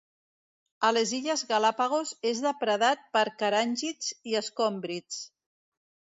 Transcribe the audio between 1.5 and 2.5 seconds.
Galápagos és